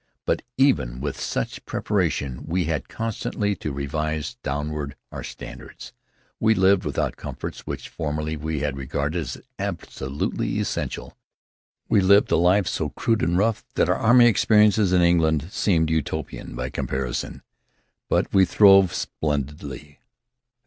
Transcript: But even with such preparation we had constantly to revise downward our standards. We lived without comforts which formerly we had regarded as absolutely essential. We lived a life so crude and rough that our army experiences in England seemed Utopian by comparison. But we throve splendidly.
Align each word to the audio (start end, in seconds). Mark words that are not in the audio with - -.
But 0.25 0.41
even 0.57 0.99
with 0.99 1.19
such 1.19 1.63
preparation 1.63 2.47
we 2.47 2.63
had 2.63 2.89
constantly 2.89 3.53
to 3.57 3.71
revise 3.71 4.33
downward 4.41 4.95
our 5.11 5.23
standards. 5.23 5.93
We 6.39 6.55
lived 6.55 6.85
without 6.85 7.17
comforts 7.17 7.67
which 7.67 7.87
formerly 7.87 8.35
we 8.35 8.61
had 8.61 8.75
regarded 8.77 9.19
as 9.19 9.39
absolutely 9.59 10.57
essential. 10.59 11.15
We 11.87 12.01
lived 12.01 12.31
a 12.31 12.35
life 12.37 12.65
so 12.67 12.89
crude 12.89 13.21
and 13.21 13.37
rough 13.37 13.63
that 13.75 13.89
our 13.89 13.95
army 13.95 14.25
experiences 14.25 14.91
in 14.91 15.03
England 15.03 15.49
seemed 15.51 15.91
Utopian 15.91 16.55
by 16.55 16.71
comparison. 16.71 17.43
But 18.09 18.33
we 18.33 18.43
throve 18.43 18.91
splendidly. 18.95 19.99